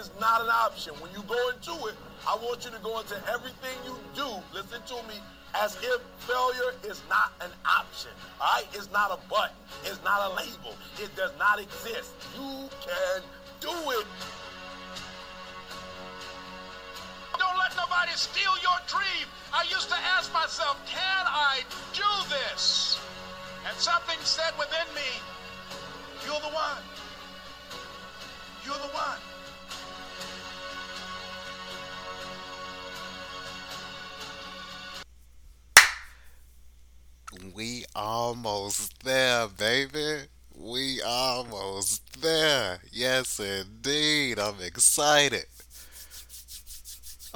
[0.00, 0.94] is not an option.
[0.94, 1.94] When you go into it,
[2.26, 5.20] I want you to go into everything you do, listen to me,
[5.54, 8.10] as if failure is not an option.
[8.40, 8.64] All right?
[8.72, 9.56] It's not a button.
[9.84, 10.74] It's not a label.
[10.98, 12.16] It does not exist.
[12.34, 13.20] You can
[13.60, 14.06] do it.
[17.36, 19.28] Don't let nobody steal your dream.
[19.52, 21.60] I used to ask myself, can I
[21.92, 23.00] do this?
[23.68, 25.10] And something said within me,
[26.24, 26.80] you're the one.
[37.60, 40.28] We almost there, baby.
[40.56, 42.78] We almost there.
[42.90, 44.38] Yes, indeed.
[44.38, 45.44] I'm excited.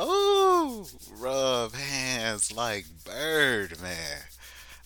[0.00, 0.86] Ooh,
[1.18, 4.22] rub hands like Birdman.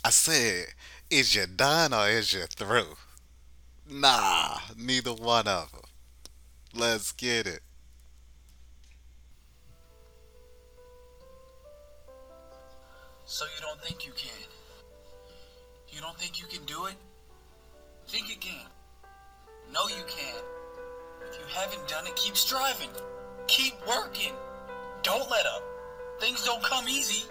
[0.05, 0.75] I said,
[1.09, 2.97] is you done or is you through?
[3.89, 5.83] Nah, neither one of them.
[6.75, 7.61] Let's get it.
[13.25, 14.49] So you don't think you can?
[16.09, 16.95] Don't think you can do it?
[18.07, 18.65] Think again.
[19.71, 20.37] No, you can.
[21.29, 22.89] If you haven't done it, keep striving.
[23.47, 24.33] Keep working.
[25.03, 25.63] Don't let up.
[26.19, 27.29] Things don't come easy.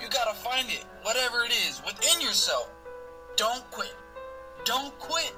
[0.00, 2.70] You gotta find it, whatever it is, within yourself.
[3.36, 3.94] Don't quit.
[4.64, 5.34] Don't quit.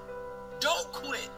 [0.61, 1.29] Don't quit.